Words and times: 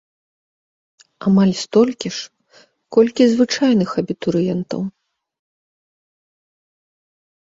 Амаль 1.29 1.51
столькі 1.63 2.09
ж, 2.19 2.63
колькі 2.97 3.23
звычайных 3.33 3.89
абітурыентаў! 4.03 4.81